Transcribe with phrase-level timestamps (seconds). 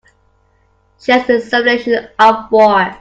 [0.99, 2.97] Chess is a simulation of war.